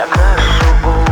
[0.00, 1.09] Я краю